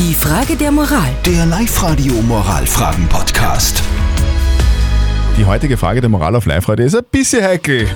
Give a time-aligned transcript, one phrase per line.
[0.00, 1.14] Die Frage der Moral.
[1.26, 3.82] Der Live-Radio Moralfragen-Podcast.
[5.36, 7.86] Die heutige Frage der Moral auf Live-Radio ist ein bisschen heikel.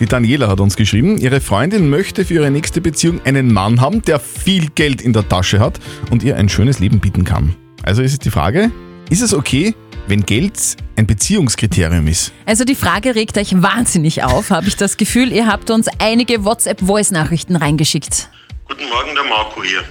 [0.00, 4.00] Die Daniela hat uns geschrieben, ihre Freundin möchte für ihre nächste Beziehung einen Mann haben,
[4.00, 5.78] der viel Geld in der Tasche hat
[6.10, 7.54] und ihr ein schönes Leben bieten kann.
[7.82, 8.70] Also ist es die Frage,
[9.10, 9.74] ist es okay,
[10.06, 10.58] wenn Geld
[10.96, 12.32] ein Beziehungskriterium ist?
[12.46, 15.32] Also die Frage regt euch wahnsinnig auf, habe ich das Gefühl.
[15.34, 18.30] Ihr habt uns einige WhatsApp-Voice-Nachrichten reingeschickt.
[18.66, 19.84] Guten Morgen, der Marco hier.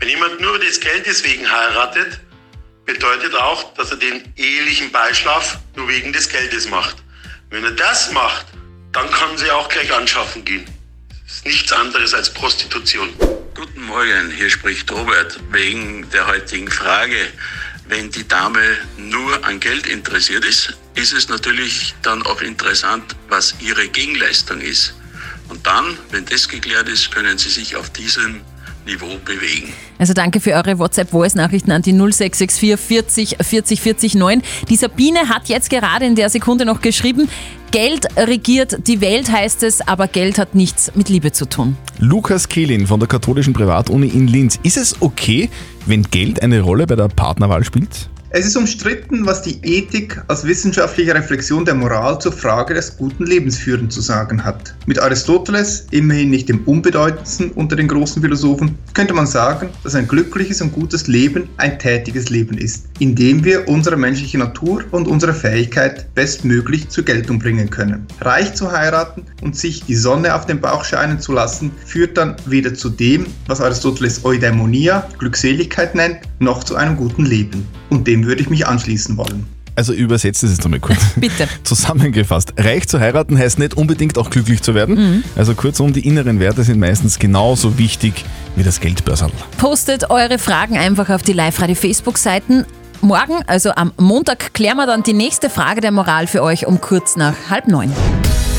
[0.00, 2.20] Wenn jemand nur des Geldes wegen heiratet,
[2.86, 6.96] bedeutet auch, dass er den ehelichen Beischlaf nur wegen des Geldes macht.
[7.50, 8.46] Wenn er das macht,
[8.92, 10.64] dann kann sie auch gleich anschaffen gehen.
[11.26, 13.12] Das ist nichts anderes als Prostitution.
[13.54, 17.32] Guten Morgen, hier spricht Robert wegen der heutigen Frage.
[17.88, 23.56] Wenn die Dame nur an Geld interessiert ist, ist es natürlich dann auch interessant, was
[23.60, 24.94] ihre Gegenleistung ist.
[25.48, 28.42] Und dann, wenn das geklärt ist, können Sie sich auf diesem
[28.86, 29.72] Niveau bewegen.
[29.98, 34.42] Also danke für eure WhatsApp-Voice-Nachrichten an die 0664 40 40 40 9.
[34.68, 37.28] Die Sabine hat jetzt gerade in der Sekunde noch geschrieben,
[37.70, 41.76] Geld regiert die Welt heißt es, aber Geld hat nichts mit Liebe zu tun.
[41.98, 44.58] Lukas Kehlin von der katholischen Privatuni in Linz.
[44.62, 45.50] Ist es okay,
[45.84, 48.08] wenn Geld eine Rolle bei der Partnerwahl spielt?
[48.30, 53.24] Es ist umstritten, was die Ethik als wissenschaftliche Reflexion der Moral zur Frage des guten
[53.24, 54.74] Lebensführens zu sagen hat.
[54.84, 60.06] Mit Aristoteles, immerhin nicht dem unbedeutendsten unter den großen Philosophen, könnte man sagen, dass ein
[60.06, 65.08] glückliches und gutes Leben ein tätiges Leben ist, in dem wir unsere menschliche Natur und
[65.08, 68.06] unsere Fähigkeit bestmöglich zur Geltung bringen können.
[68.20, 72.36] Reich zu heiraten und sich die Sonne auf den Bauch scheinen zu lassen, führt dann
[72.44, 77.66] weder zu dem, was Aristoteles Eudaimonia, Glückseligkeit nennt, noch zu einem guten Leben.
[77.90, 79.46] Und dem würde ich mich anschließen wollen.
[79.78, 80.98] Also übersetzt es jetzt einmal kurz.
[81.16, 81.46] Bitte.
[81.62, 82.52] Zusammengefasst.
[82.58, 85.22] Reich zu heiraten heißt nicht unbedingt auch glücklich zu werden.
[85.36, 88.24] Also kurzum, die inneren Werte sind meistens genauso wichtig
[88.56, 89.30] wie das Geldbörserl.
[89.56, 92.64] Postet eure Fragen einfach auf die Live-Radio-Facebook-Seiten.
[93.02, 96.80] Morgen, also am Montag, klären wir dann die nächste Frage der Moral für euch um
[96.80, 97.92] kurz nach halb neun.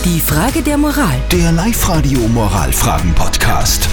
[0.05, 1.17] Die Frage der Moral.
[1.33, 3.89] Der Live-Radio Moralfragen-Podcast.